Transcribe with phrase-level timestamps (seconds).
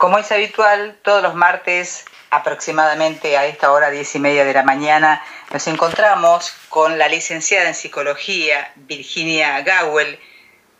[0.00, 4.62] Como es habitual, todos los martes, aproximadamente a esta hora, diez y media de la
[4.62, 10.18] mañana, nos encontramos con la licenciada en psicología, Virginia Gawel,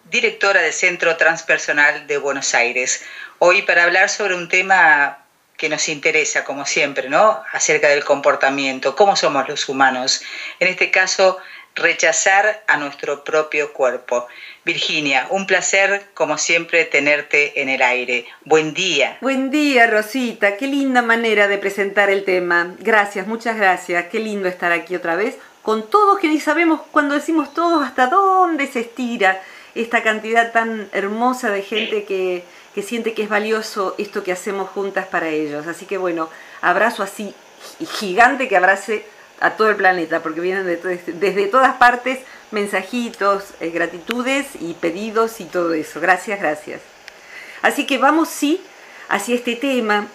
[0.05, 3.05] directora del Centro Transpersonal de Buenos Aires.
[3.41, 5.19] Hoy para hablar sobre un tema
[5.59, 7.43] que nos interesa, como siempre, ¿no?
[7.53, 10.23] Acerca del comportamiento, cómo somos los humanos.
[10.61, 11.37] En este caso,
[11.75, 14.27] rechazar a nuestro propio cuerpo.
[14.65, 18.27] Virginia, un placer como siempre tenerte en el aire.
[18.45, 19.19] Buen día.
[19.21, 20.57] Buen día, Rosita.
[20.57, 22.75] Qué linda manera de presentar el tema.
[22.81, 24.07] Gracias, muchas gracias.
[24.07, 28.07] Qué lindo estar aquí otra vez con todos que ni sabemos cuando decimos todos hasta
[28.07, 29.41] dónde se estira
[29.75, 34.71] esta cantidad tan hermosa de gente que, que siente que es valioso esto que hacemos
[34.71, 35.67] juntas para ellos.
[35.67, 36.29] Así que bueno,
[36.61, 37.35] abrazo así
[37.99, 39.05] gigante que abrace
[39.41, 45.45] a todo el planeta, porque vienen desde todas partes mensajitos, eh, gratitudes y pedidos y
[45.45, 46.01] todo eso.
[46.01, 46.81] Gracias, gracias.
[47.63, 48.61] Así que vamos sí
[49.09, 50.07] hacia este tema,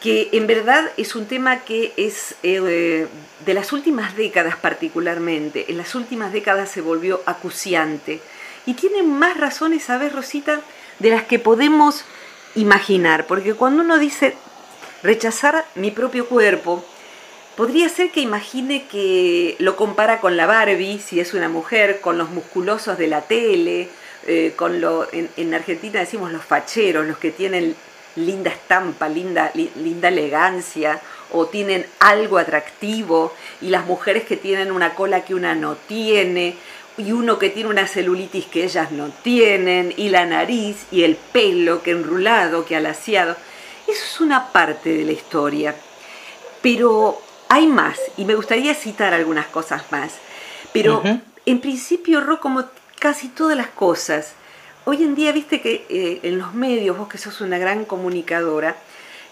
[0.00, 3.06] que en verdad es un tema que es eh,
[3.44, 5.66] de las últimas décadas particularmente.
[5.68, 8.20] En las últimas décadas se volvió acuciante.
[8.66, 10.60] Y tiene más razones, ¿sabes, Rosita?
[10.98, 12.04] De las que podemos
[12.54, 13.26] imaginar.
[13.26, 14.34] Porque cuando uno dice
[15.02, 16.84] rechazar mi propio cuerpo,
[17.56, 22.18] Podría ser que imagine que lo compara con la Barbie, si es una mujer, con
[22.18, 23.88] los musculosos de la tele,
[24.26, 27.74] eh, con lo, en, Argentina decimos los facheros, los que tienen
[28.14, 31.00] linda estampa, linda, linda elegancia,
[31.32, 33.32] o tienen algo atractivo,
[33.62, 36.56] y las mujeres que tienen una cola que una no tiene,
[36.98, 41.16] y uno que tiene una celulitis que ellas no tienen, y la nariz, y el
[41.16, 43.34] pelo que enrulado, que alaciado.
[43.86, 45.74] Eso es una parte de la historia.
[46.60, 50.12] Pero hay más, y me gustaría citar algunas cosas más,
[50.72, 51.02] pero
[51.46, 52.64] en principio, Ro, como
[52.98, 54.32] casi todas las cosas,
[54.84, 58.76] hoy en día, viste que eh, en los medios, vos que sos una gran comunicadora,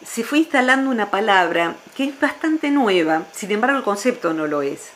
[0.05, 4.63] se fue instalando una palabra que es bastante nueva, sin embargo el concepto no lo
[4.63, 4.91] es,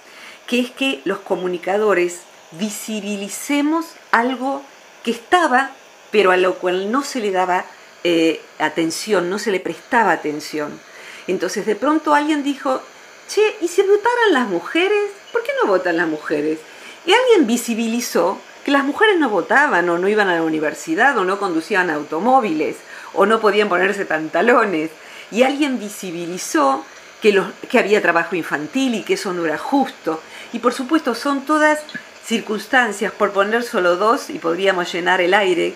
[0.47, 2.21] que es que los comunicadores
[2.53, 4.63] visibilicemos algo
[5.03, 5.71] que estaba,
[6.11, 7.65] pero a lo cual no se le daba
[8.05, 10.79] eh, atención, no se le prestaba atención.
[11.27, 12.81] Entonces de pronto alguien dijo,
[13.29, 15.11] che, ¿y si votaran las mujeres?
[15.33, 16.59] ¿Por qué no votan las mujeres?
[17.07, 21.25] Y alguien visibilizó que las mujeres no votaban o no iban a la universidad o
[21.25, 22.77] no conducían automóviles
[23.15, 24.91] o no podían ponerse pantalones.
[25.31, 26.85] Y alguien visibilizó
[27.21, 30.21] que, había trabajo infantil y que eso no era justo.
[30.53, 31.81] Y por supuesto son todas
[32.25, 35.75] circunstancias, por poner solo dos, y podríamos llenar el aire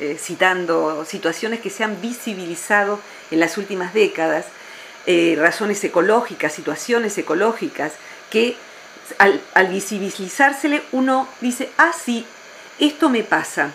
[0.00, 2.98] eh, citando situaciones que se han visibilizado
[3.30, 4.46] en las últimas décadas,
[5.06, 7.92] eh, razones ecológicas, situaciones ecológicas,
[8.30, 8.56] que
[9.18, 12.24] al, al, visibilizársele uno dice, ah, sí,
[12.78, 13.72] esto me pasa,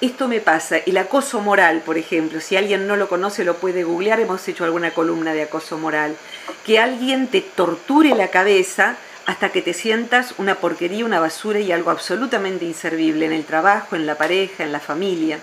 [0.00, 0.78] esto me pasa.
[0.78, 4.64] El acoso moral, por ejemplo, si alguien no lo conoce lo puede googlear, hemos hecho
[4.64, 6.16] alguna columna de acoso moral.
[6.64, 11.72] Que alguien te torture la cabeza hasta que te sientas una porquería, una basura y
[11.72, 15.38] algo absolutamente inservible en el trabajo, en la pareja, en la familia.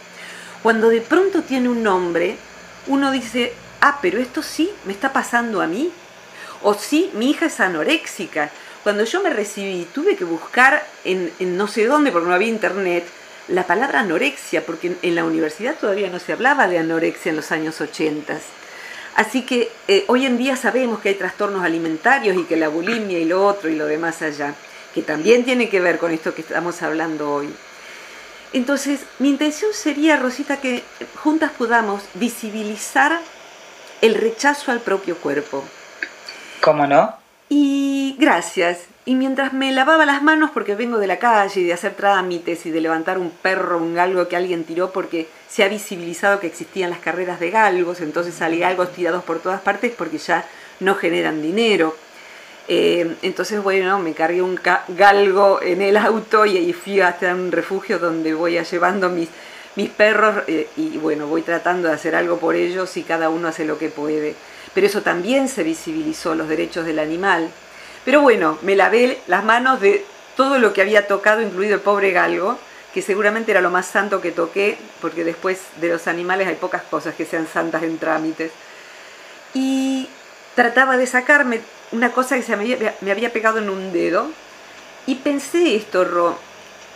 [0.62, 2.38] Cuando de pronto tiene un nombre,
[2.88, 5.92] uno dice, ah, pero esto sí me está pasando a mí.
[6.64, 8.52] O sí, mi hija es anoréxica.
[8.84, 13.06] Cuando yo me recibí, tuve que buscar en, no sé dónde, porque no había internet,
[13.48, 17.52] la palabra anorexia, porque en, la universidad todavía no se hablaba de anorexia en los
[17.52, 18.40] años 80.
[19.16, 23.20] Así que eh, hoy en día sabemos que hay trastornos alimentarios y que la bulimia
[23.20, 24.56] y lo otro y lo demás allá,
[24.94, 27.50] que también tiene que ver con esto que estamos hablando hoy.
[28.54, 30.84] Entonces, mi intención sería, Rosita, que
[31.16, 33.20] juntas podamos visibilizar
[34.02, 35.64] el rechazo al propio cuerpo.
[36.62, 37.16] ¿Cómo no?
[37.50, 38.80] Y gracias.
[39.04, 42.66] Y mientras me lavaba las manos porque vengo de la calle y de hacer trámites
[42.66, 46.48] y de levantar un perro, un galgo que alguien tiró porque se ha visibilizado que
[46.48, 50.46] existían las carreras de galgos, entonces salí galgos tirados por todas partes porque ya
[50.80, 51.96] no generan dinero.
[52.68, 57.52] Eh, entonces, bueno, me cargué un galgo en el auto y, y fui hasta un
[57.52, 59.30] refugio donde voy a llevando mis
[59.76, 63.48] mis perros eh, y bueno, voy tratando de hacer algo por ellos y cada uno
[63.48, 64.36] hace lo que puede.
[64.74, 67.50] Pero eso también se visibilizó, los derechos del animal.
[68.06, 70.06] Pero bueno, me lavé las manos de
[70.36, 72.58] todo lo que había tocado, incluido el pobre galgo,
[72.94, 76.84] que seguramente era lo más santo que toqué, porque después de los animales hay pocas
[76.84, 78.52] cosas que sean santas en trámites.
[79.54, 80.10] Y
[80.56, 81.62] trataba de sacarme
[81.92, 84.30] una cosa que se me había, pegado en un dedo,
[85.06, 86.38] y pensé esto, Ro,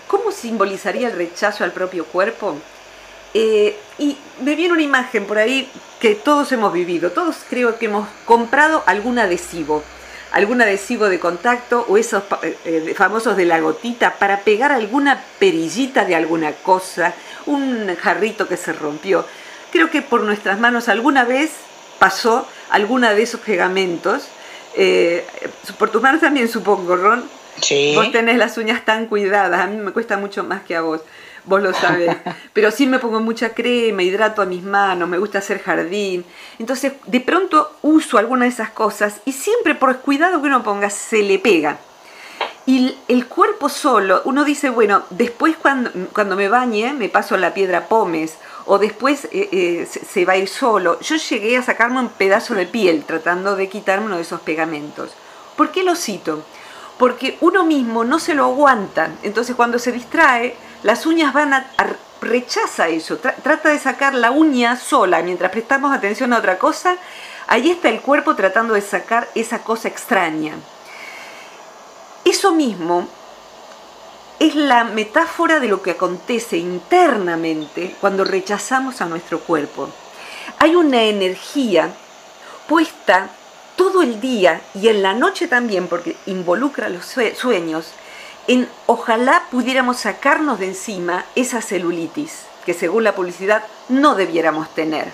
[0.07, 2.57] ¿Cómo simbolizaría el rechazo al propio cuerpo?
[3.37, 7.87] Eh, y me viene una imagen por ahí que todos hemos vivido, todos creo que
[7.87, 9.83] hemos comprado algún adhesivo,
[10.31, 15.21] algún adhesivo de contacto o esos eh, eh, famosos de la gotita para pegar alguna
[15.37, 17.13] perillita de alguna cosa,
[17.45, 19.25] un jarrito que se rompió.
[19.69, 21.51] creo que por nuestras manos alguna vez
[21.99, 24.29] pasó alguna de esos pegamentos.
[24.75, 25.25] Eh,
[25.77, 27.25] por tus manos también supongo, Ron.
[27.61, 27.91] Sí.
[27.95, 31.01] Vos tenés las uñas tan cuidadas, a mí me cuesta mucho más que a vos,
[31.45, 32.15] vos lo sabés.
[32.53, 36.25] Pero sí me pongo mucha crema, hidrato a mis manos, me gusta hacer jardín.
[36.59, 40.89] Entonces, de pronto uso alguna de esas cosas y siempre por cuidado que uno ponga,
[40.89, 41.77] se le pega.
[42.67, 47.53] Y el cuerpo solo, uno dice, bueno, después cuando, cuando me bañe me paso la
[47.53, 50.99] piedra pómez o después eh, eh, se, se va a ir solo.
[50.99, 55.11] Yo llegué a sacarme un pedazo de piel tratando de quitarme uno de esos pegamentos.
[55.55, 56.43] ¿Por qué lo cito?
[56.97, 59.09] Porque uno mismo no se lo aguanta.
[59.23, 61.67] Entonces cuando se distrae, las uñas van a,
[62.21, 63.19] rechaza eso.
[63.19, 66.97] Tra- trata de sacar la uña sola mientras prestamos atención a otra cosa.
[67.47, 70.53] Ahí está el cuerpo tratando de sacar esa cosa extraña.
[72.23, 73.07] Eso mismo
[74.39, 79.89] es la metáfora de lo que acontece internamente cuando rechazamos a nuestro cuerpo.
[80.59, 81.89] Hay una energía
[82.67, 83.29] puesta
[83.75, 87.91] todo el día y en la noche también, porque involucra los sue- sueños,
[88.47, 95.07] en ojalá pudiéramos sacarnos de encima esa celulitis que según la publicidad no debiéramos tener.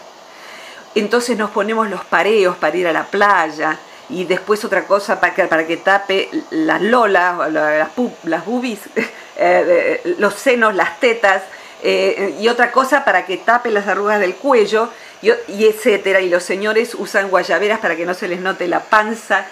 [0.96, 3.78] Entonces nos ponemos los pareos para ir a la playa
[4.10, 7.90] y después otra cosa para que, para que tape las lolas, las,
[8.24, 8.80] las boobies,
[9.38, 11.44] eh, los senos, las tetas,
[11.84, 14.90] eh, y otra cosa para que tape las arrugas del cuello,
[15.22, 16.22] y, etcétera.
[16.22, 19.46] Y los señores usan guayaberas para que no se les note la panza.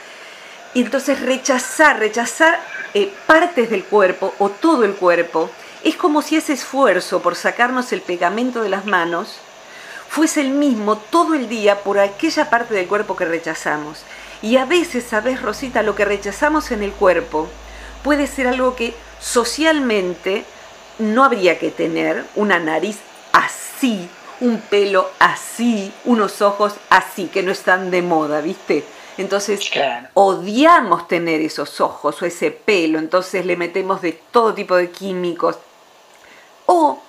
[0.74, 2.60] Y entonces rechazar, rechazar
[2.94, 5.50] eh, partes del cuerpo o todo el cuerpo,
[5.84, 9.38] es como si ese esfuerzo por sacarnos el pegamento de las manos
[10.10, 14.04] fuese el mismo todo el día por aquella parte del cuerpo que rechazamos.
[14.42, 15.84] Y a veces, ¿sabes, Rosita?
[15.84, 17.48] Lo que rechazamos en el cuerpo
[18.04, 20.46] puede ser algo que socialmente
[20.98, 22.98] no habría que tener, una nariz
[23.32, 24.10] así,
[24.42, 28.84] un pelo así, unos ojos así, que no están de moda, ¿viste?
[29.18, 30.08] Entonces, Claro.
[30.14, 35.58] odiamos tener esos ojos o ese pelo, entonces le metemos de todo tipo de químicos.
[36.66, 37.02] O,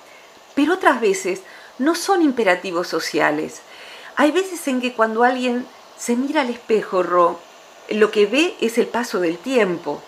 [0.54, 1.42] pero otras veces
[1.78, 3.60] no son imperativos sociales.
[4.16, 5.66] Hay veces en que cuando alguien
[5.96, 7.38] se mira al espejo, Ro,
[7.90, 10.02] lo que ve es el paso del tiempo.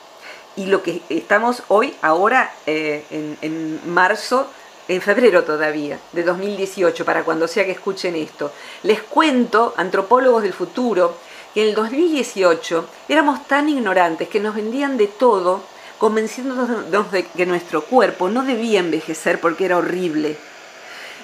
[0.56, 4.48] Y lo que estamos hoy, ahora, eh, en, en marzo,
[4.88, 8.52] en febrero todavía, de 2018, para cuando sea que escuchen esto.
[8.82, 11.16] Les cuento, antropólogos del futuro,
[11.54, 15.62] que en el 2018 éramos tan ignorantes que nos vendían de todo,
[15.98, 20.36] convenciéndonos de que nuestro cuerpo no debía envejecer porque era horrible,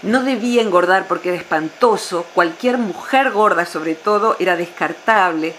[0.03, 5.55] no debía engordar porque era espantoso, cualquier mujer gorda sobre todo era descartable,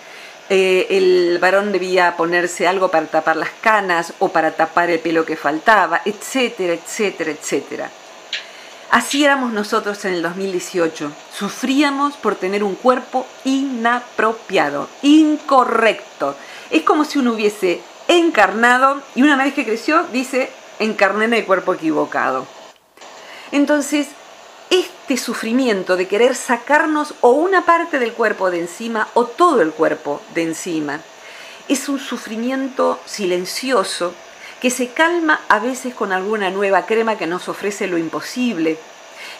[0.50, 5.24] eh, el varón debía ponerse algo para tapar las canas o para tapar el pelo
[5.25, 7.90] que faltaba, etcétera, etcétera, etcétera.
[8.90, 11.12] Así éramos nosotros en el 2018.
[11.31, 16.36] Sufríamos por tener un cuerpo inapropiado, incorrecto.
[16.72, 20.50] Es como si uno hubiese encarnado y una vez que creció dice,
[20.80, 22.48] encarné en el cuerpo equivocado.
[23.52, 24.07] Entonces,
[24.69, 29.71] este sufrimiento de querer sacarnos o una parte del cuerpo de encima o todo el
[29.71, 31.00] cuerpo de encima
[31.68, 34.13] es un sufrimiento silencioso
[34.60, 38.77] que se calma a veces con alguna nueva crema que nos ofrece lo imposible,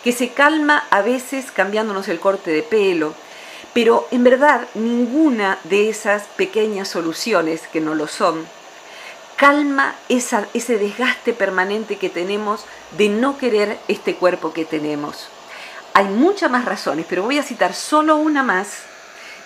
[0.04, 3.14] que se calma a veces cambiándonos el corte de pelo,
[3.74, 8.48] pero en verdad ninguna de esas pequeñas soluciones, que no lo son,
[9.40, 12.66] calma esa, ese desgaste permanente que tenemos
[12.98, 15.30] de no querer este cuerpo que tenemos.
[15.94, 18.80] Hay muchas más razones, pero voy a citar solo una más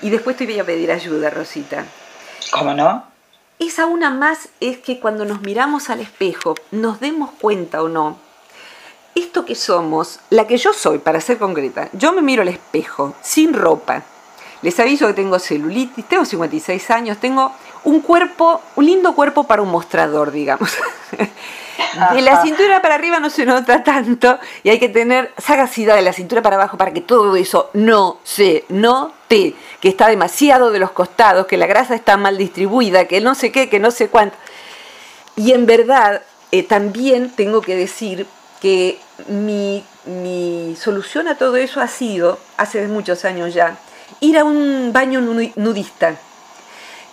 [0.01, 1.85] y después te voy a pedir ayuda, Rosita.
[2.51, 3.03] ¿Cómo no?
[3.59, 8.17] Esa una más es que cuando nos miramos al espejo nos demos cuenta o no,
[9.13, 13.13] esto que somos, la que yo soy, para ser concreta, yo me miro al espejo,
[13.21, 14.01] sin ropa.
[14.63, 17.51] Les aviso que tengo celulitis, tengo 56 años, tengo
[17.83, 20.71] un cuerpo, un lindo cuerpo para un mostrador, digamos.
[22.13, 26.01] De la cintura para arriba no se nota tanto y hay que tener sagacidad de
[26.01, 30.79] la cintura para abajo para que todo eso no se note, que está demasiado de
[30.79, 34.07] los costados, que la grasa está mal distribuida, que no sé qué, que no sé
[34.07, 34.35] cuánto.
[35.35, 36.21] Y en verdad,
[36.51, 38.27] eh, también tengo que decir
[38.61, 43.77] que mi, mi solución a todo eso ha sido, hace muchos años ya,
[44.19, 46.15] ir a un baño nudi- nudista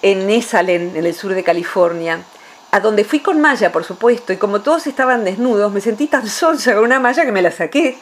[0.02, 2.22] en Esalen, en el sur de California,
[2.70, 6.28] a donde fui con malla, por supuesto, y como todos estaban desnudos, me sentí tan
[6.28, 7.98] sonsa con una malla que me la saqué.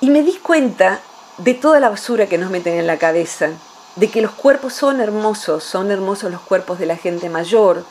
[0.00, 1.00] Y me di cuenta
[1.38, 3.50] de toda la basura que nos meten en la cabeza,
[3.96, 7.84] de que los cuerpos son hermosos, son hermosos los cuerpos de la gente mayor,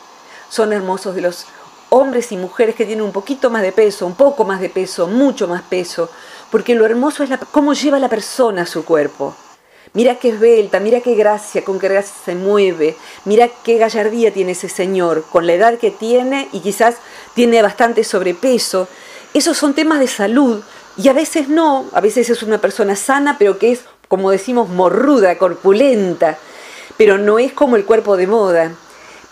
[0.49, 1.45] son hermosos de los
[1.89, 5.07] hombres y mujeres que tienen un poquito más de peso, un poco más de peso,
[5.07, 6.09] mucho más peso,
[6.51, 9.35] porque lo hermoso es la, cómo lleva la persona su cuerpo.
[9.93, 14.51] Mira qué esbelta, mira qué gracia, con qué gracia se mueve, mira qué gallardía tiene
[14.51, 16.97] ese señor, con la edad que tiene y quizás
[17.33, 18.87] tiene bastante sobrepeso.
[19.33, 20.61] Esos son temas de salud
[20.95, 24.69] y a veces no, a veces es una persona sana, pero que es, como decimos,
[24.69, 26.37] morruda, corpulenta,
[26.95, 28.71] pero no es como el cuerpo de moda.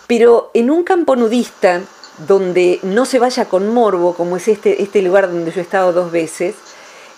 [0.08, 1.82] Pero en un campo nudista,
[2.26, 5.92] donde no se vaya con morbo, como es este, este lugar donde yo he estado
[5.92, 6.56] dos veces,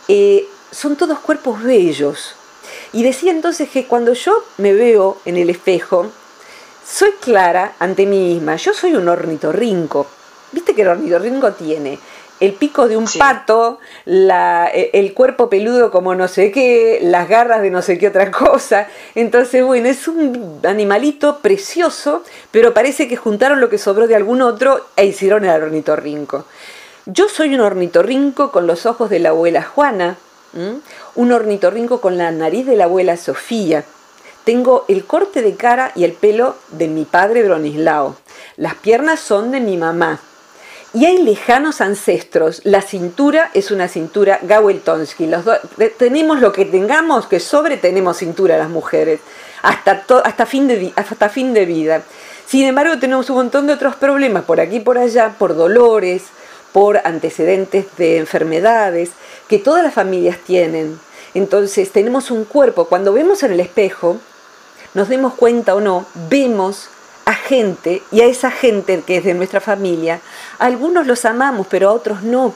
[0.08, 2.34] eh, son todos cuerpos bellos.
[2.92, 6.10] Y decía entonces que cuando yo me veo en el espejo,
[6.86, 8.56] soy clara ante mí misma.
[8.56, 10.06] Yo soy un ornitorrinco.
[10.52, 11.98] ¿Viste que el ornitorrinco tiene
[12.40, 17.60] el pico de un pato, e, el cuerpo peludo como no sé qué, las garras
[17.60, 18.88] de no sé qué otra cosa.
[19.14, 24.40] Entonces, bueno, es un animalito precioso, pero parece que juntaron lo que sobró de algún
[24.42, 26.46] otro e hicieron el ornitorrinco.
[27.06, 30.16] Yo soy un ornitorrinco con los ojos de la abuela Juana,
[31.14, 33.84] un ornitorrinco con la nariz de la abuela Sofía.
[34.44, 38.16] Tengo el corte de cara y el pelo de mi padre Bronislao.
[38.56, 40.20] Las piernas son de mi mamá.
[40.92, 42.62] Y hay lejanos ancestros.
[42.64, 45.26] La cintura es una cintura Gawel-Tonsky.
[45.26, 45.44] Los
[45.98, 49.20] tenemos lo que tengamos, que sobre tenemos cintura las mujeres,
[49.62, 52.02] hasta, hasta, fin de, hasta fin de vida.
[52.46, 56.24] Sin embargo, tenemos un montón de otros problemas por aquí y por allá, por dolores,
[56.72, 59.10] por antecedentes de enfermedades,
[59.50, 61.00] que todas las familias tienen.
[61.34, 62.84] Entonces, tenemos un cuerpo.
[62.84, 64.16] Cuando vemos en el espejo,
[64.94, 66.88] nos demos cuenta o no, vemos
[67.24, 70.20] a gente y a esa gente que es de nuestra familia,
[70.60, 72.54] algunos los amamos, pero a otros no.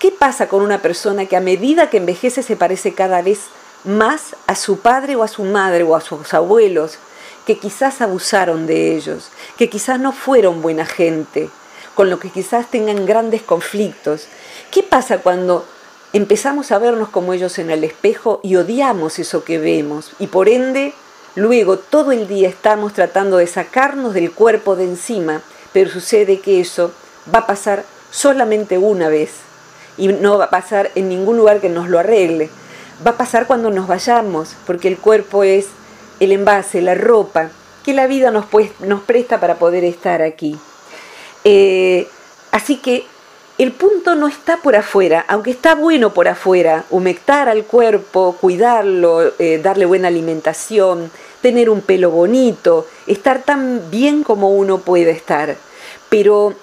[0.00, 3.42] ¿Qué pasa con una persona que a medida que envejece se parece cada vez
[3.84, 6.98] más a su padre o a su madre o a sus abuelos,
[7.46, 11.48] que quizás abusaron de ellos, que quizás no fueron buena gente,
[11.94, 14.26] con lo que quizás tengan grandes conflictos?
[14.72, 15.64] ¿Qué pasa cuando
[16.12, 20.48] empezamos a vernos como ellos en el espejo y odiamos eso que vemos y por
[20.48, 20.94] ende
[21.34, 26.60] luego todo el día estamos tratando de sacarnos del cuerpo de encima, pero sucede que
[26.60, 26.92] eso
[27.32, 29.30] va a pasar solamente una vez
[29.96, 32.48] y no va a pasar en ningún lugar que nos lo arregle.
[33.06, 35.66] Va a pasar cuando nos vayamos, porque el cuerpo es
[36.20, 37.50] el envase, la ropa
[37.84, 38.46] que la vida nos,
[38.80, 40.58] nos presta para poder estar aquí.
[41.44, 42.08] Eh,
[42.50, 43.06] así que
[43.58, 49.32] el punto no está por afuera, aunque está bueno por afuera, humectar al cuerpo, cuidarlo,
[49.40, 51.10] eh, darle buena alimentación,
[51.42, 55.56] tener un pelo bonito, estar tan bien como uno puede estar.
[56.08, 56.54] Pero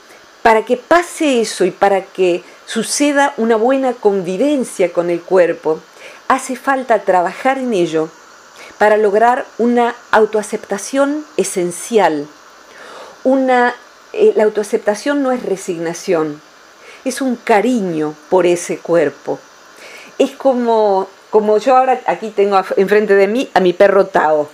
[0.41, 5.81] para que pase eso y para que suceda una buena convivencia con el cuerpo,
[6.29, 8.09] hace falta trabajar en ello
[8.77, 12.27] para lograr una autoaceptación esencial.
[14.17, 16.41] Eh, la autoaceptación no es resignación,
[17.05, 19.39] es un cariño por ese cuerpo.
[20.17, 24.49] Es como, como yo ahora aquí tengo enfrente de mí a mi perro Tao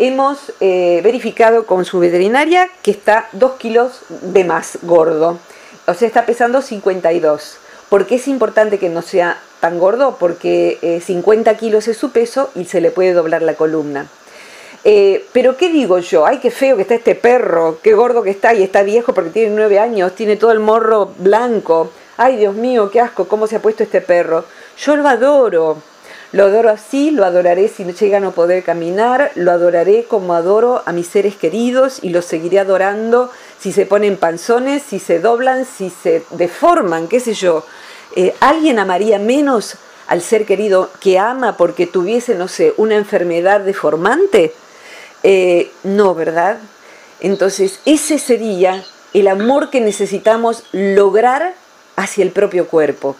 [0.00, 5.38] hemos eh, verificado con su veterinaria que está 2 kilos de más gordo.
[5.86, 7.58] O sea, está pesando 52.
[7.90, 10.16] ¿Por qué es importante que no sea tan gordo?
[10.18, 14.06] Porque 50 eh, kilos es su peso y se le puede doblar la columna.
[14.82, 16.24] Eh, pero ¿qué digo yo?
[16.24, 19.30] Ay, qué feo que está este perro, qué gordo que está y está viejo porque
[19.30, 21.90] tiene 9 años, tiene todo el morro blanco.
[22.16, 24.44] Ay, Dios mío, qué asco, cómo se ha puesto este perro.
[24.78, 25.82] Yo lo adoro,
[26.32, 30.32] lo adoro así, lo adoraré si no llega a no poder caminar, lo adoraré como
[30.32, 35.18] adoro a mis seres queridos y lo seguiré adorando si se ponen panzones, si se
[35.18, 37.66] doblan, si se deforman, qué sé yo.
[38.16, 43.60] Eh, ¿Alguien amaría menos al ser querido que ama porque tuviese, no sé, una enfermedad
[43.60, 44.54] deformante?
[45.22, 46.58] Eh, no, ¿verdad?
[47.20, 51.54] Entonces, ese sería el amor que necesitamos lograr
[51.96, 53.16] hacia el propio cuerpo.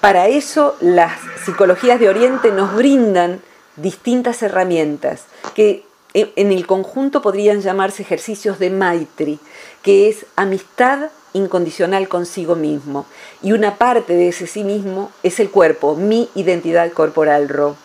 [0.00, 1.12] Para eso las
[1.44, 3.40] psicologías de Oriente nos brindan
[3.76, 5.24] distintas herramientas
[5.54, 5.84] que
[6.14, 9.38] en el conjunto podrían llamarse ejercicios de Maitri,
[9.82, 13.04] que es amistad incondicional consigo mismo.
[13.42, 17.76] Y una parte de ese sí mismo es el cuerpo, mi identidad corporal, Ro.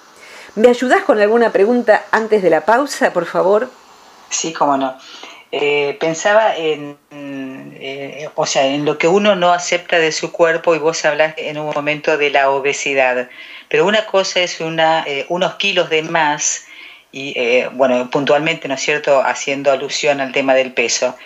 [0.56, 3.70] ¿Me ayudas con alguna pregunta antes de la pausa, por favor?
[4.30, 4.98] Sí, cómo no.
[5.54, 10.76] Eh, pensaba en, eh, o sea, en lo que uno no acepta de su cuerpo
[10.76, 13.30] y vos hablas en un momento de la obesidad,
[13.70, 16.66] pero una cosa es eh, unos kilos de más
[17.14, 21.18] y, bueno, puntualmente, ¿no es cierto?, haciendo alusión al tema del peso,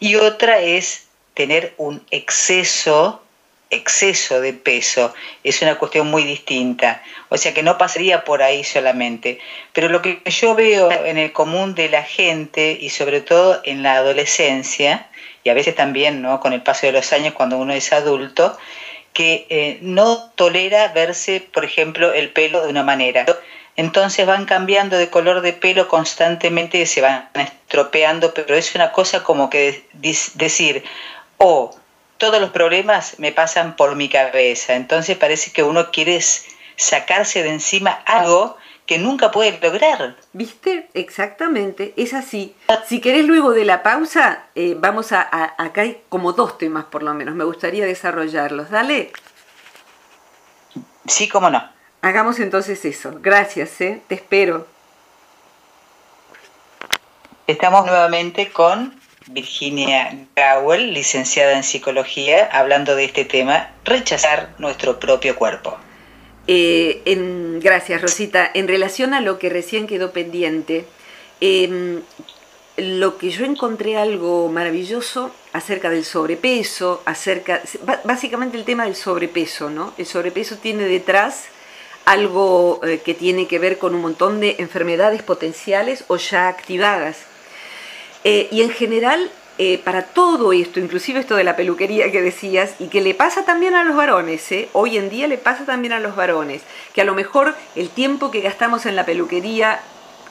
[0.00, 3.22] y otra es tener un exceso
[3.70, 8.64] exceso de peso es una cuestión muy distinta, o sea que no pasaría por ahí
[8.64, 9.38] solamente.
[9.72, 13.82] Pero lo que yo veo en el común de la gente y sobre todo en
[13.82, 15.08] la adolescencia,
[15.44, 16.40] y a veces también ¿no?
[16.40, 18.56] con el paso de los años cuando uno es adulto,
[19.12, 23.26] que eh, no tolera verse, por ejemplo, el pelo de una manera.
[23.76, 29.22] Entonces van cambiando de color de pelo constantemente se van estropeando, pero es una cosa
[29.22, 29.84] como que
[30.34, 30.82] decir,
[31.38, 31.77] oh,
[32.18, 34.74] todos los problemas me pasan por mi cabeza.
[34.74, 36.20] Entonces parece que uno quiere
[36.76, 38.56] sacarse de encima algo
[38.86, 40.16] que nunca puede lograr.
[40.32, 40.88] ¿Viste?
[40.94, 42.56] Exactamente, es así.
[42.86, 47.02] Si querés luego de la pausa, eh, vamos a, acá hay como dos temas por
[47.02, 48.70] lo menos, me gustaría desarrollarlos.
[48.70, 49.12] Dale.
[51.06, 51.62] Sí, cómo no.
[52.00, 53.12] Hagamos entonces eso.
[53.20, 54.02] Gracias, ¿eh?
[54.08, 54.66] te espero.
[57.46, 58.97] Estamos nuevamente con
[59.30, 65.76] Virginia Gowell, licenciada en psicología, hablando de este tema, rechazar nuestro propio cuerpo.
[66.46, 68.50] Eh, en, gracias, Rosita.
[68.54, 70.86] En relación a lo que recién quedó pendiente,
[71.40, 72.00] em,
[72.78, 77.60] lo que yo encontré algo maravilloso acerca del sobrepeso, acerca,
[78.04, 79.92] básicamente el tema del sobrepeso, ¿no?
[79.98, 81.48] El sobrepeso tiene detrás
[82.04, 87.26] algo eh, que tiene que ver con un montón de enfermedades potenciales o ya activadas.
[88.24, 92.76] Eh, y en general eh, para todo esto, inclusive esto de la peluquería que decías,
[92.78, 94.68] y que le pasa también a los varones, ¿eh?
[94.72, 96.62] hoy en día le pasa también a los varones,
[96.94, 99.80] que a lo mejor el tiempo que gastamos en la peluquería,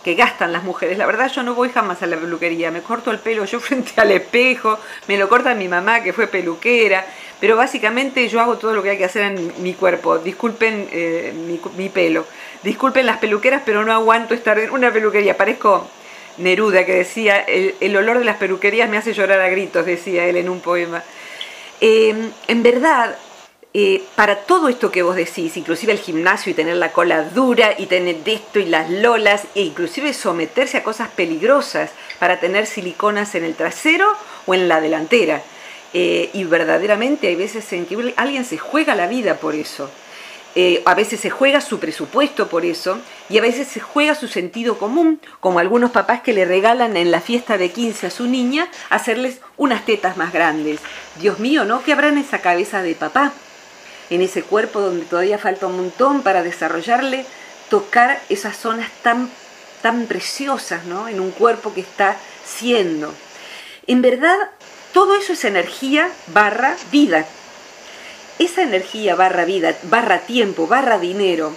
[0.02, 3.12] que gastan las mujeres, la verdad yo no voy jamás a la peluquería, me corto
[3.12, 4.80] el pelo yo frente al espejo,
[5.10, 7.06] me lo corta mi mamá que fue peluquera,
[7.42, 11.34] pero básicamente yo hago todo lo que hay que hacer en mi cuerpo, disculpen eh,
[11.36, 12.26] mi, mi pelo,
[12.64, 15.86] disculpen las peluqueras, pero no aguanto estar en una peluquería, parezco
[16.38, 20.38] Neruda, que decía, el, olor de las peluquerías me hace llorar a gritos, decía él
[20.38, 21.04] en un poema.
[21.82, 23.16] Em, en verdad,
[23.74, 27.76] eh, para todo esto que vos decís, inclusive el gimnasio y tener la cola dura
[27.78, 33.36] y tener esto y las lolas, e inclusive someterse a cosas peligrosas para tener siliconas
[33.36, 34.08] en el trasero
[34.46, 35.42] o en la delantera.
[35.94, 39.90] Eh, y verdaderamente hay veces en que alguien se juega la vida por eso.
[40.60, 42.98] Eh, a veces se juega su presupuesto por eso
[43.30, 47.12] y a veces se juega su sentido común, como algunos papás que le regalan en
[47.12, 50.80] la fiesta de 15 a su niña hacerles unas tetas más grandes.
[51.22, 51.84] Dios mío, ¿no?
[51.84, 53.34] ¿Qué habrá en esa cabeza de papá?
[54.10, 57.28] En ese cuerpo donde todavía falta un montón para desarrollarle,
[57.70, 59.30] tocar esas zonas tan,
[59.84, 61.08] tan preciosas, ¿no?
[61.08, 63.14] En un cuerpo que está siendo.
[63.86, 64.38] En verdad,
[64.92, 67.28] todo eso es energía barra vida
[68.40, 71.56] esa energía barra vida, barra tiempo, barra dinero,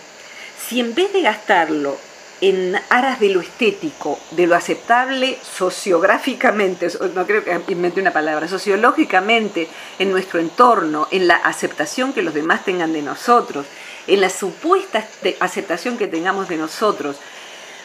[0.68, 1.96] si en vez de gastarlo
[2.40, 8.48] en aras de lo estético, de lo aceptable sociográficamente, no creo que inventé una palabra,
[8.48, 13.66] sociológicamente, en nuestro entorno, en la aceptación que los demás tengan de nosotros,
[14.06, 15.06] en la supuesta
[15.40, 17.16] aceptación que tengamos de nosotros,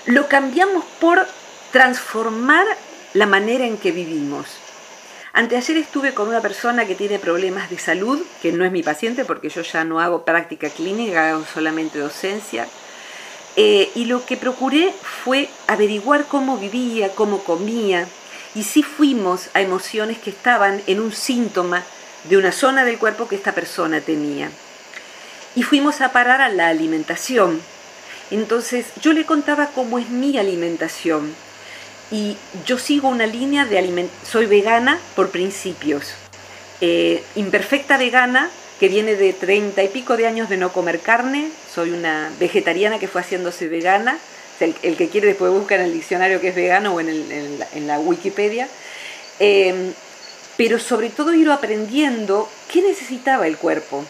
[0.05, 1.27] lo cambiamos por
[1.71, 2.65] transformar
[3.13, 4.45] la manera en que vivimos.
[5.35, 9.25] Anteayer estuve con una persona que tiene problemas de salud, que no es mi paciente
[9.25, 12.65] porque yo ya no hago práctica clínica, hago solamente docencia.
[13.57, 18.07] Eh, y lo que procuré fue averiguar cómo vivía, cómo comía,
[18.55, 21.83] y sí fuimos a emociones que estaban en un síntoma
[22.29, 24.49] de una zona del cuerpo que esta persona tenía.
[25.53, 27.61] Y fuimos a parar a la alimentación.
[28.31, 31.35] Entonces yo le contaba cómo es mi alimentación
[32.11, 36.13] y yo sigo una línea de alimentación, soy vegana por principios,
[36.81, 41.49] eh, imperfecta vegana, que viene de treinta y pico de años de no comer carne,
[41.73, 44.17] soy una vegetariana que fue haciéndose vegana,
[44.59, 48.67] el, que quiere después busca en el diccionario que es vegano o en, la, Wikipedia,
[49.39, 49.93] em,
[50.57, 54.05] pero sobre todo ir aprendiendo qué necesitaba el cuerpo.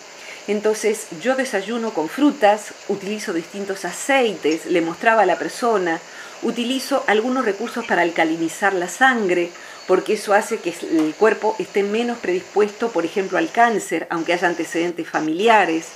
[0.48, 6.00] Entonces yo desayuno con frutas, utilizo distintos aceites, le mostraba a la persona,
[6.44, 9.52] Utilizo algunos recursos para alcalinizar la sangre,
[9.88, 14.48] porque eso hace que el cuerpo esté menos predispuesto, por ejemplo, al cáncer, aunque haya
[14.48, 15.88] antecedentes familiares.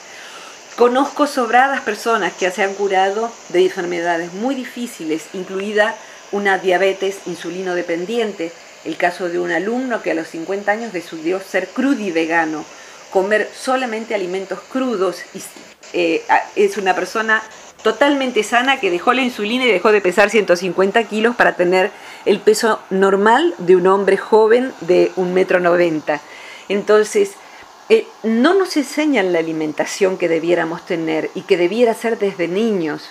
[0.76, 5.96] Conozco sobradas personas que se han curado de enfermedades muy difíciles, incluida
[6.32, 8.52] una diabetes insulino dependiente.
[8.86, 12.64] El caso de un alumno que a los 50 años decidió ser crudivegano,
[13.12, 15.18] comer solamente alimentos crudos.
[15.34, 15.42] Y,
[15.94, 16.24] eh,
[16.56, 17.44] es una persona
[17.84, 21.92] totalmente sana que dejó la insulina y dejó de pesar 150 kilos para tener
[22.26, 26.22] el peso normal de un hombre joven de un metro noventa.
[26.68, 27.32] Entonces,
[27.90, 33.10] eh, no nos enseñan la alimentación que debiéramos tener y que debiera ser desde niños.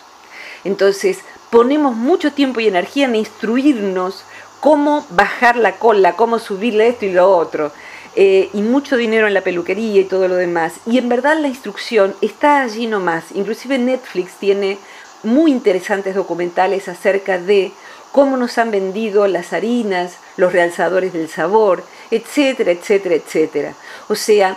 [0.64, 4.24] Entonces, ponemos mucho tiempo y energía en instruirnos
[4.60, 7.72] cómo bajar la cola, cómo subirle esto y lo otro.
[8.20, 10.80] Eh, y mucho dinero en la peluquería y todo lo demás.
[10.86, 13.26] Y en verdad la instrucción está allí nomás.
[13.32, 14.76] Inclusive Netflix tiene
[15.22, 17.70] muy interesantes documentales acerca de
[18.10, 23.74] cómo nos han vendido las harinas, los realzadores del sabor, etcétera, etcétera, etcétera.
[24.08, 24.56] O sea,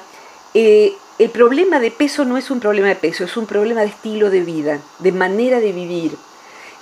[0.55, 3.89] eh, el problema de peso no es un problema de peso, es un problema de
[3.89, 6.17] estilo de vida, de manera de vivir.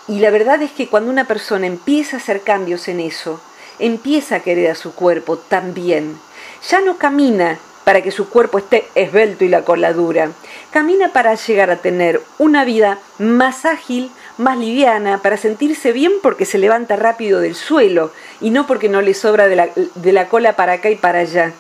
[0.07, 3.41] Y la verdad es que cuando una persona empieza a hacer cambios en eso,
[3.79, 6.17] empieza a querer a su cuerpo también.
[6.67, 10.29] Ya no camina para que su cuerpo esté esbelto y la cola dura.
[10.71, 16.45] Camina para llegar a tener una vida más ágil, más liviana, para sentirse bien porque
[16.45, 20.27] se levanta rápido del suelo y no porque no le sobra de la, de la
[20.27, 21.53] cola para acá y para allá.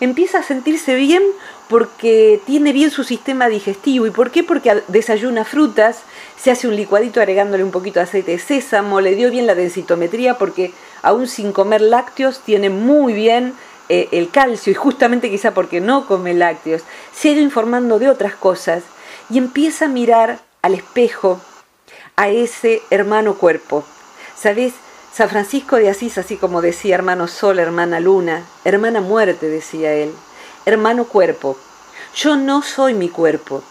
[0.00, 1.22] Empieza a sentirse bien
[1.68, 4.06] porque tiene bien su sistema digestivo.
[4.06, 4.42] ¿Y por qué?
[4.42, 6.02] Porque desayuna frutas,
[6.38, 9.54] se hace un licuadito agregándole un poquito de aceite de sésamo, le dio bien la
[9.54, 13.54] densitometría porque aún sin comer lácteos tiene muy bien
[13.88, 16.82] eh, el calcio y justamente quizá porque no come lácteos,
[17.14, 18.82] se ha ido informando de otras cosas
[19.30, 21.40] y empieza a mirar al espejo
[22.16, 23.84] a ese hermano cuerpo.
[24.36, 24.74] ¿Sabes?
[25.12, 30.12] San Francisco de Asís, así como decía hermano sol, hermana luna, hermana muerte, decía él,
[30.66, 31.56] hermano cuerpo,
[32.14, 33.62] yo no soy mi cuerpo.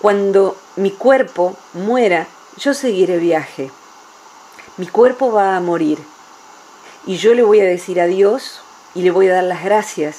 [0.00, 2.26] Cuando mi cuerpo muera,
[2.56, 3.70] yo seguiré viaje.
[4.78, 5.98] Mi cuerpo va a morir.
[7.06, 8.61] Y yo le voy a decir adiós
[8.94, 10.18] y le voy a dar las gracias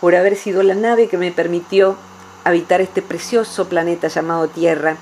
[0.00, 1.96] por haber sido la nave que me permitió
[2.44, 4.96] habitar este precioso planeta llamado Tierra.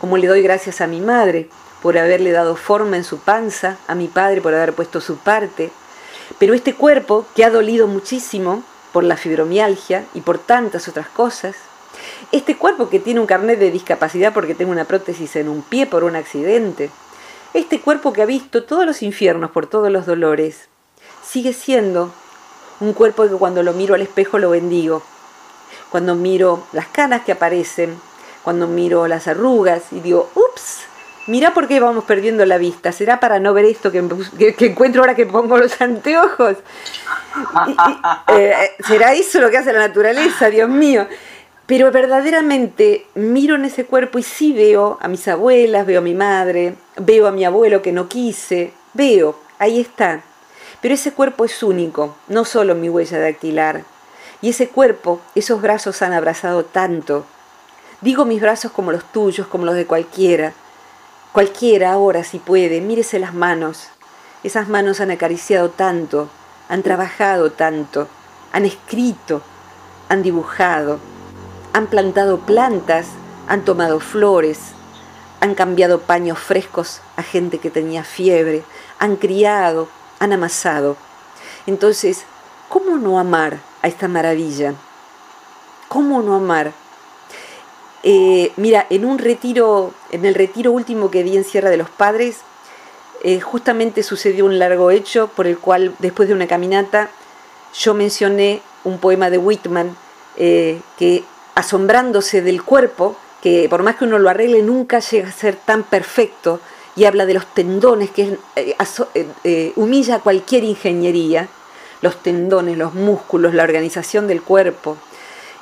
[0.00, 1.48] Como le doy gracias a mi madre
[1.82, 5.70] por haberle dado forma en su panza, a mi padre por haber puesto su parte.
[6.38, 8.62] Pero este cuerpo, que ha dolido muchísimo,
[8.92, 11.56] por la fibromialgia y por tantas otras cosas.
[12.32, 15.86] Este cuerpo que tiene un carnet de discapacidad porque tengo una prótesis en un pie
[15.86, 16.90] por un accidente.
[17.54, 20.68] Este cuerpo que ha visto todos los infiernos por todos los dolores.
[21.24, 22.12] Sigue siendo
[22.80, 25.02] un cuerpo que cuando lo miro al espejo lo bendigo.
[25.90, 27.98] Cuando miro las canas que aparecen,
[28.42, 30.80] cuando miro las arrugas y digo, ups,
[31.26, 32.92] mira por qué vamos perdiendo la vista.
[32.92, 36.56] ¿Será para no ver esto que, que encuentro ahora que pongo los anteojos?
[38.28, 38.54] Eh,
[38.86, 41.06] ¿Será eso lo que hace la naturaleza, Dios mío?
[41.66, 46.14] Pero verdaderamente miro en ese cuerpo y sí veo a mis abuelas, veo a mi
[46.14, 50.22] madre, veo a mi abuelo que no quise, veo, ahí está.
[50.80, 53.84] Pero ese cuerpo es único, no solo mi huella dactilar.
[54.40, 57.26] Y ese cuerpo, esos brazos han abrazado tanto.
[58.00, 60.54] Digo mis brazos como los tuyos, como los de cualquiera.
[61.32, 63.88] Cualquiera ahora, si puede, mírese las manos.
[64.42, 66.30] Esas manos han acariciado tanto,
[66.70, 68.08] han trabajado tanto,
[68.52, 69.42] han escrito,
[70.08, 70.98] han dibujado,
[71.74, 73.06] han plantado plantas,
[73.48, 74.58] han tomado flores,
[75.40, 78.62] han cambiado paños frescos a gente que tenía fiebre,
[78.98, 79.88] han criado,
[80.20, 80.96] han amasado.
[81.66, 82.24] Entonces,
[82.68, 84.74] ¿cómo no amar a esta maravilla?
[85.88, 86.72] ¿Cómo no amar?
[88.02, 91.90] Eh, mira, en un retiro, en el retiro último que di en Sierra de los
[91.90, 92.38] Padres,
[93.22, 97.10] eh, justamente sucedió un largo hecho por el cual, después de una caminata,
[97.74, 99.96] yo mencioné un poema de Whitman
[100.36, 105.32] eh, que, asombrándose del cuerpo, que por más que uno lo arregle, nunca llega a
[105.32, 106.60] ser tan perfecto,
[107.00, 111.48] y habla de los tendones, que eh, humilla cualquier ingeniería,
[112.02, 114.98] los tendones, los músculos, la organización del cuerpo.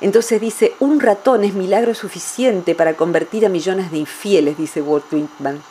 [0.01, 5.05] Entonces dice, un ratón es milagro suficiente para convertir a millones de infieles, dice Walt
[5.13, 5.63] Whitman.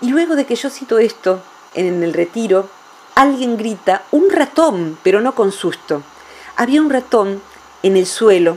[0.00, 1.42] Y luego de que yo cito esto
[1.74, 2.70] en el retiro,
[3.14, 6.02] alguien grita, un ratón, pero no con susto.
[6.56, 7.42] Había un ratón
[7.82, 8.56] en el suelo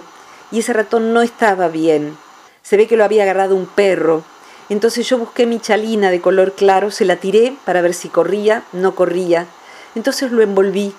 [0.50, 2.18] y ese ratón no estaba bien.
[2.64, 4.24] Se ve que lo había agarrado un perro.
[4.70, 8.64] Entonces yo busqué mi chalina de color claro, se la tiré para ver si corría,
[8.74, 9.48] no corría.
[9.96, 10.94] Entonces lo envolví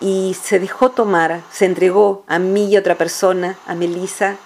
[0.00, 4.36] y se dejó tomar, se entregó a mí y a otra persona, a Melisa,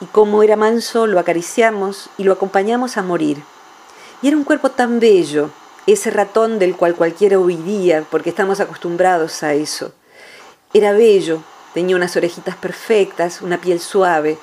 [0.00, 3.42] y como era manso, lo acariciamos y lo acompañamos a morir.
[4.22, 5.50] Y era un cuerpo tan bello,
[5.86, 9.92] ese ratón del cual cualquiera huiría, porque estamos acostumbrados a eso.
[10.74, 11.42] Era bello,
[11.74, 14.38] tenía unas orejitas perfectas, una piel suave.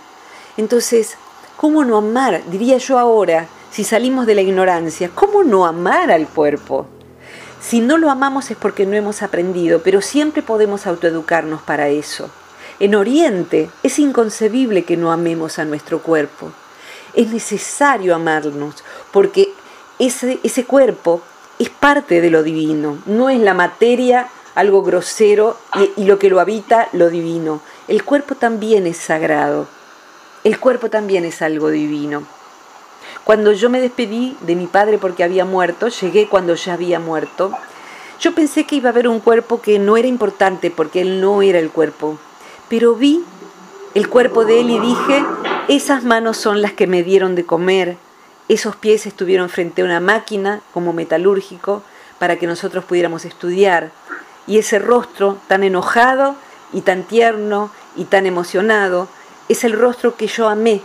[0.57, 1.17] Entonces,
[1.57, 2.41] ¿cómo no amar?
[2.49, 6.87] Diría yo ahora, si salimos de la ignorancia, ¿cómo no amar al cuerpo?
[7.61, 12.29] Si no lo amamos es porque no hemos aprendido, pero siempre podemos autoeducarnos para eso.
[12.79, 16.51] En Oriente es inconcebible que no amemos a nuestro cuerpo.
[17.13, 19.53] Es necesario amarnos, porque
[19.97, 21.21] ese, ese cuerpo
[21.57, 26.29] es parte de lo divino, no es la materia algo grosero y, y, lo que
[26.29, 27.61] lo habita lo divino.
[27.87, 29.67] El cuerpo también es sagrado,
[30.45, 32.23] el cuerpo también es algo divino.
[33.23, 37.51] Cuando yo me despedí de mi padre porque había muerto, llegué cuando ya había muerto,
[38.19, 41.41] yo pensé que iba a haber un cuerpo que no era importante porque él no
[41.41, 42.19] era el cuerpo,
[42.69, 43.23] pero vi
[43.95, 45.25] el cuerpo de él y dije,
[45.67, 47.97] esas manos son las que me dieron de comer,
[48.47, 51.81] esos pies estuvieron frente a una máquina como metalúrgico
[52.19, 53.89] para que nosotros pudiéramos estudiar.
[54.45, 56.35] Y ese rostro tan enojado
[56.71, 59.07] y tan tierno y tan emocionado
[59.49, 60.81] es el rostro que yo amé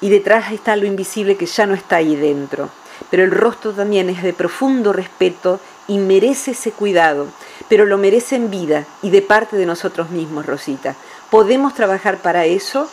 [0.00, 2.68] y detrás está lo invisible que ya no está ahí dentro.
[3.10, 7.26] Pero el rostro también es de profundo respeto y merece ese cuidado,
[7.68, 10.94] pero lo merece en vida y de parte de nosotros mismos, Rosita.
[11.30, 12.88] Podemos trabajar para eso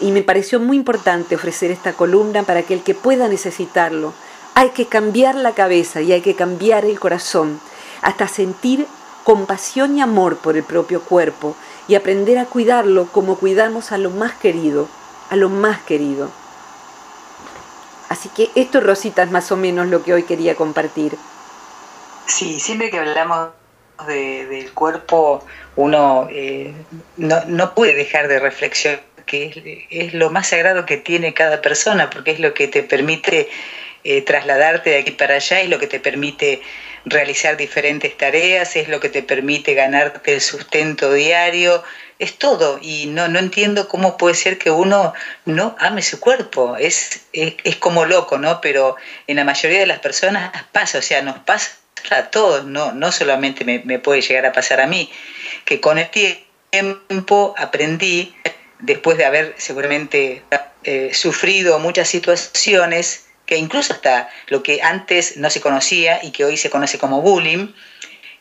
[0.00, 4.12] y me pareció muy importante ofrecer esta columna para que el que pueda necesitarlo.
[4.54, 7.60] Hay que cambiar la cabeza y hay que cambiar el corazón
[8.02, 8.86] hasta sentir
[9.24, 11.56] compasión y amor por el propio cuerpo
[11.88, 14.88] y aprender a cuidarlo como cuidamos a lo más querido,
[15.30, 16.30] a lo más querido.
[18.08, 21.16] Así que esto, Rosita, es más o menos lo que hoy quería compartir.
[22.26, 23.48] Sí, siempre que hablamos
[24.06, 25.44] del cuerpo,
[25.76, 26.74] uno eh,
[27.16, 32.32] no, puede dejar de reflexionar que es, lo más sagrado que tiene cada persona, porque
[32.32, 33.48] es lo que te permite
[34.04, 36.60] eh, trasladarte de aquí para allá, es lo que te permite
[37.04, 41.82] realizar diferentes tareas, es lo que te permite ganarte el sustento diario,
[42.18, 42.78] es todo.
[42.80, 45.12] Y no, no entiendo cómo puede ser que uno
[45.44, 46.76] no ame su cuerpo.
[46.76, 48.60] Es, es, como loco, ¿no?
[48.60, 51.72] Pero en la mayoría de las personas pasa, o sea, nos pasa
[52.10, 55.10] a todos, no, no solamente me, puede llegar a pasar a mí,
[55.64, 58.34] que con el tiempo aprendí,
[58.80, 60.42] después de haber seguramente
[60.82, 66.46] eh, sufrido muchas situaciones, que incluso hasta lo que antes no se conocía y que
[66.46, 67.68] hoy se conoce como bullying,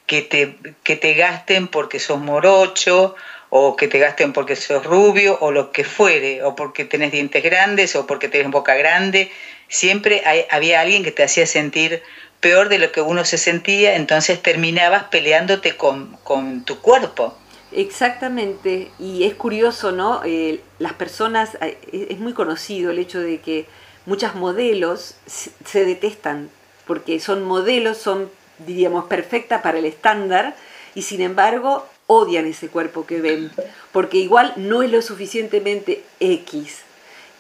[0.06, 3.16] que te, que te gasten porque sos morocho
[3.50, 7.44] o que te gasten porque sos rubio o lo que fuere, o porque tenés dientes
[7.44, 9.30] grandes o porque tenés boca grande,
[9.68, 12.02] siempre había alguien que te hacía sentir
[12.40, 17.36] peor de lo que uno se sentía, entonces terminabas peleándote con, con tu cuerpo.
[17.74, 20.22] Exactamente, y es curioso, ¿no?
[20.24, 23.66] Eh, las personas, eh, es muy conocido el hecho de que
[24.06, 26.50] muchas modelos se detestan,
[26.88, 28.30] porque son modelos, son,
[28.66, 30.56] diríamos, perfectas para el estándar,
[30.96, 33.52] y sin embargo odian ese cuerpo que ven,
[33.92, 36.82] porque igual no es lo suficientemente X.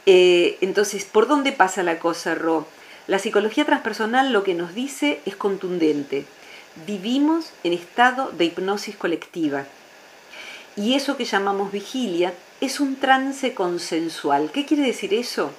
[0.06, 2.65] Eh, entonces, ¿por dónde pasa la cosa, Ro?
[3.08, 6.26] La psicología transpersonal lo que nos dice es contundente.
[6.88, 9.65] Vivimos en estado de hipnosis colectiva.
[10.78, 14.52] Y eso que llamamos vigilia es un trance consensual.
[14.54, 15.52] ¿Qué quiere decir eso?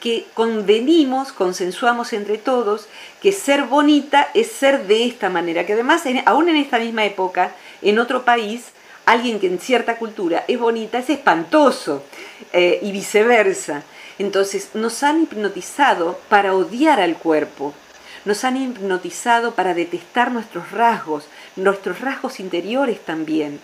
[0.00, 2.86] Que convenimos, consensuamos entre todos
[3.22, 7.52] que ser bonita es ser de esta manera, que además, aún en esta misma época,
[7.82, 8.72] en otro país,
[9.06, 12.02] alguien que en cierta cultura es bonita es espantoso
[12.52, 13.84] eh, y viceversa.
[14.18, 17.74] Entonces nos han hipnotizado para odiar al cuerpo,
[18.24, 23.60] nos han hipnotizado para detestar nuestros rasgos, nuestros rasgos interiores también.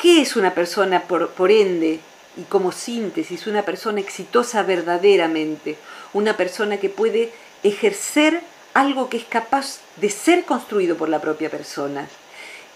[0.00, 2.00] ¿Qué es una persona por ende?
[2.36, 5.76] Y como síntesis, una persona exitosa verdaderamente,
[6.12, 8.40] una persona que puede ejercer
[8.74, 12.08] algo que es capaz de ser construido por la propia persona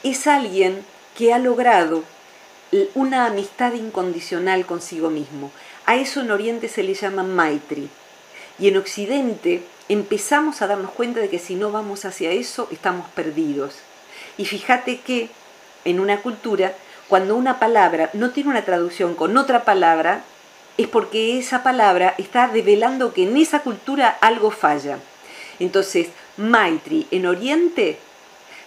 [0.03, 0.85] es alguien
[1.17, 2.05] que ha logrado
[2.95, 5.51] una amistad incondicional consigo mismo.
[5.87, 7.89] A eso en Oriente se le llama Maitri.
[8.59, 13.09] Y en Occidente empezamos a darnos cuenta de que si no vamos hacia eso, estamos
[13.11, 13.77] perdidos.
[14.37, 15.29] Y fíjate que
[15.85, 16.75] en una cultura,
[17.09, 20.23] cuando una palabra no tiene una traducción con otra palabra,
[20.77, 24.99] es porque esa palabra está revelando que en esa cultura algo falla.
[25.61, 27.99] Entonces, Maitri en Oriente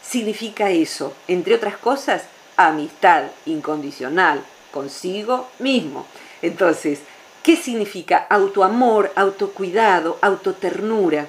[0.02, 2.23] significa eso, entre otras cosas,
[2.56, 6.06] amistad incondicional consigo mismo.
[6.41, 7.00] Entonces,
[7.43, 11.28] ¿qué significa autoamor, autocuidado, autoternura?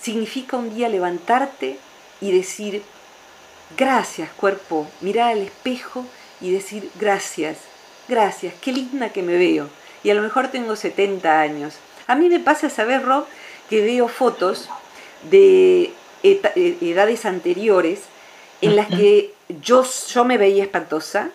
[0.00, 1.78] Significa un día levantarte
[2.20, 2.82] y decir,
[3.76, 6.04] gracias cuerpo, mirar al espejo
[6.42, 7.58] y decir, gracias,
[8.08, 9.68] gracias, qué linda que me veo.
[10.04, 11.74] Y a lo mejor tengo 70 años.
[12.06, 13.24] A mí me pasa saber, Rob,
[13.70, 14.68] que veo fotos
[15.30, 18.00] de eh, edades anteriores
[18.60, 21.30] en las que yo, yo me veía espantosa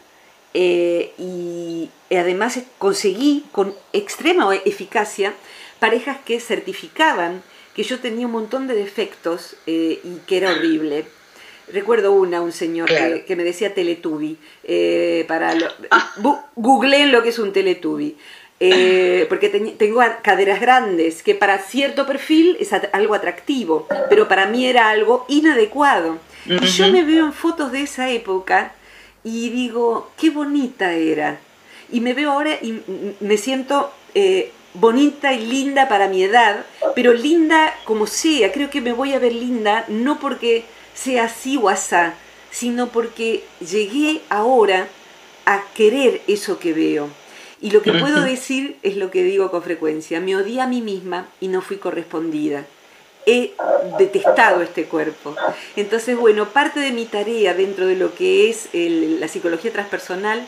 [0.53, 5.33] eh, y además conseguí con extrema eficacia
[5.79, 7.43] parejas que certificaban
[7.75, 11.05] que yo tenía un montón de defectos eh, y que era horrible.
[11.71, 14.37] Recuerdo una, un señor que, me decía Teletubby.
[15.27, 16.13] para lo, ah.
[16.55, 18.15] googleen lo que es un Teletubby.
[18.59, 24.65] Eh, porque tengo caderas grandes, que para cierto perfil es algo atractivo, pero para mí
[24.65, 26.17] era algo inadecuado.
[26.45, 28.73] Y yo me veo en fotos de esa época
[29.23, 31.39] y digo, qué bonita era.
[31.91, 32.81] Y me veo ahora y
[33.19, 38.51] me siento eh, bonita y linda para mi edad, pero linda como sea.
[38.51, 40.65] Creo que me voy a ver linda no porque
[40.97, 42.15] sea así o asá,
[42.51, 44.87] sino porque llegué ahora
[45.45, 47.09] a querer eso que veo.
[47.61, 50.19] Y lo que puedo decir es lo que digo con frecuencia.
[50.19, 52.65] Me odié a mí misma y no fui correspondida.
[53.25, 53.53] He
[53.97, 55.35] detestado este cuerpo.
[55.75, 60.45] Entonces, bueno, parte de mi tarea dentro de lo que es la psicología transpersonal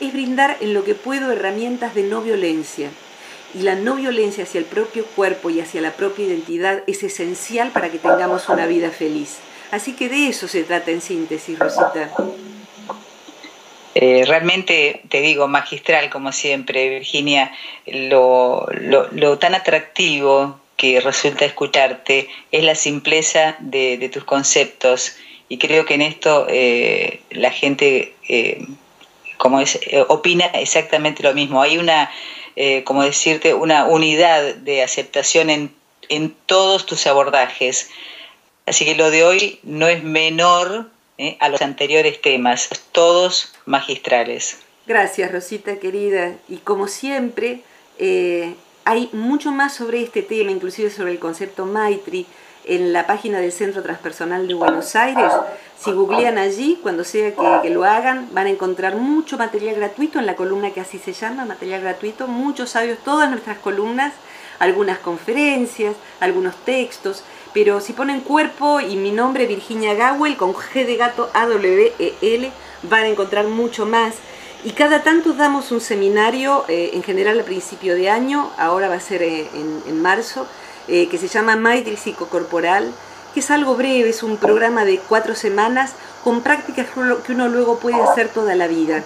[0.00, 2.90] es brindar en lo que puedo herramientas de no violencia.
[3.52, 7.70] Y la no violencia hacia el propio cuerpo y hacia la propia identidad es esencial
[7.70, 9.38] para que tengamos una vida feliz.
[9.74, 12.08] Así que de eso se trata en síntesis, Rosita.
[13.96, 17.50] Eh, realmente, te digo, magistral como siempre, Virginia,
[17.84, 18.68] lo,
[19.40, 25.16] tan atractivo que resulta escucharte es la simpleza de, tus conceptos
[25.48, 28.64] y creo que en esto eh, la gente, eh,
[29.38, 31.60] como es, opina exactamente lo mismo.
[31.60, 32.12] Hay una,
[32.84, 35.74] como decirte, una unidad de aceptación en,
[36.08, 37.90] en todos tus abordajes.
[38.66, 41.36] Así que lo de hoy no es menor ¿eh?
[41.40, 44.58] a los anteriores temas, todos magistrales.
[44.86, 46.34] Gracias, Rosita querida.
[46.48, 47.62] Y como siempre,
[47.98, 52.26] eh, hay mucho más sobre este tema, inclusive sobre el concepto Maitri,
[52.66, 55.30] en la página del Centro Transpersonal de Buenos Aires.
[55.78, 60.18] Si googlean allí, cuando sea que, que, lo hagan, van a encontrar mucho material gratuito
[60.18, 64.14] en la columna que así se llama, material gratuito, muchos sabios, todas nuestras columnas,
[64.58, 67.22] algunas conferencias, algunos textos
[67.54, 71.92] pero si ponen cuerpo y mi nombre Virginia Gawel con G de gato A W
[71.98, 74.16] E L van a encontrar mucho más.
[74.64, 78.96] Y cada tanto damos un seminario, eh, en general a principio de año, ahora va
[78.96, 79.48] a ser eh,
[79.86, 80.46] en, marzo,
[80.88, 82.92] eh, que se llama Maitri Psicocorporal,
[83.34, 85.92] que es algo breve, es un programa de cuatro semanas
[86.24, 86.86] con prácticas
[87.24, 89.04] que uno luego puede hacer toda la vida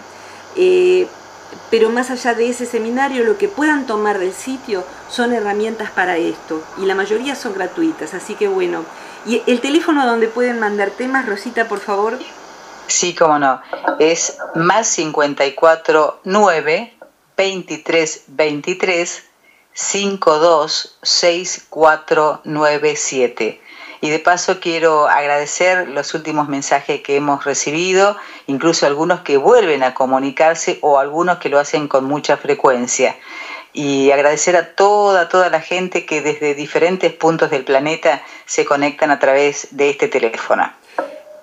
[1.71, 6.17] pero más allá de ese seminario lo que puedan tomar del sitio son herramientas para
[6.17, 8.85] esto y la mayoría son gratuitas, así que bueno.
[9.27, 12.17] ¿Y el teléfono donde pueden mandar temas, Rosita, por favor?
[12.87, 13.61] Sí, cómo no.
[13.99, 16.95] Es más 54 9
[17.37, 19.25] 23 23
[19.73, 23.61] 52 6497.
[24.01, 29.83] Y de paso quiero agradecer los últimos mensajes que hemos recibido, incluso algunos que vuelven
[29.83, 33.17] a comunicarse o algunos que lo hacen con mucha frecuencia.
[33.73, 39.11] Y agradecer a toda, toda la gente que desde diferentes puntos del planeta se conectan
[39.11, 40.73] a través de este teléfono.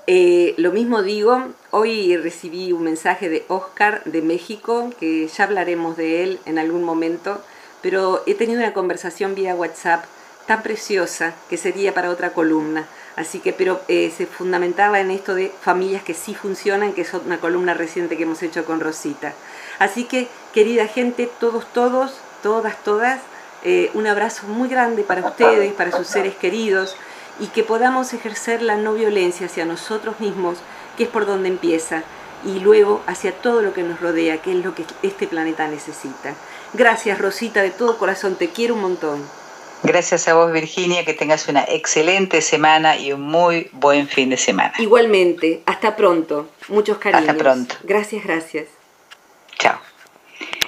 [0.08, 5.98] Eh, lo mismo digo, hoy recibí un mensaje de Oscar de México, que ya hablaremos
[5.98, 7.42] de él en algún momento,
[7.82, 10.06] pero he tenido una conversación vía WhatsApp
[10.46, 12.86] tan preciosa que sería para otra columna.
[13.16, 17.14] Así que, pero eh, se fundamentaba en esto de familias que sí funcionan, que es
[17.14, 19.34] una columna reciente que hemos hecho con Rosita.
[19.80, 23.22] Así que, querida gente, todos, todos, todas, todas,
[23.64, 26.96] eh, un abrazo muy grande para ustedes, para sus seres queridos,
[27.40, 30.58] y que podamos ejercer la no violencia hacia nosotros mismos,
[30.98, 32.04] que es por donde empieza,
[32.46, 36.34] y luego hacia todo lo que nos rodea, que es lo que este planeta necesita.
[36.74, 39.45] Gracias, Rosita, de todo corazón, te quiero un montón.
[39.84, 44.38] Gracias a vos, Virginia, que tengas una excelente semana y un muy buen fin de
[44.38, 44.74] semana.
[44.80, 46.50] Igualmente, hasta pronto.
[46.70, 47.30] Muchos cariños.
[47.30, 47.76] Hasta pronto.
[47.84, 48.66] Gracias, gracias.